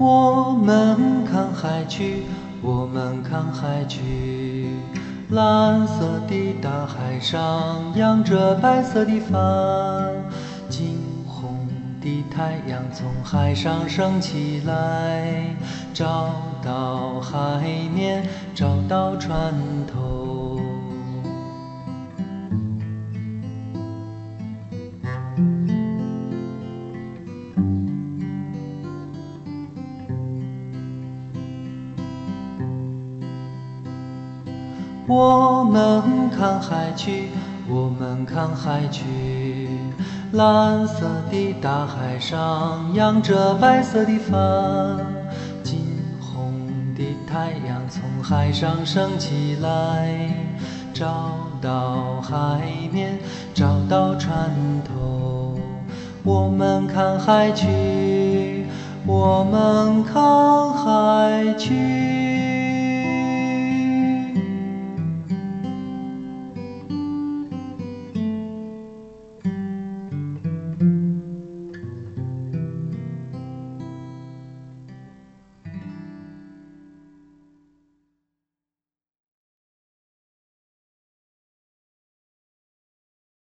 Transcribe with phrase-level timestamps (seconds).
[0.00, 2.22] 我们看海去，
[2.62, 4.68] 我们看海去，
[5.30, 10.14] 蓝色的大海上扬着白色的帆，
[10.68, 11.66] 金红
[12.00, 15.56] 的太阳从海上升起来，
[15.92, 16.30] 照
[16.64, 17.60] 到海
[17.92, 19.52] 面，照到船
[19.92, 20.27] 头。
[35.08, 37.30] 我们看海去，
[37.66, 39.06] 我们看海去，
[40.32, 44.98] 蓝色的大海上扬着白色的帆，
[45.64, 45.80] 金
[46.20, 46.52] 红
[46.94, 50.28] 的太阳从海上升起来，
[50.92, 51.30] 照
[51.62, 52.60] 到海
[52.92, 53.18] 面，
[53.54, 54.50] 照到船
[54.84, 55.58] 头。
[56.22, 58.66] 我们看海去，
[59.06, 61.97] 我们看海去。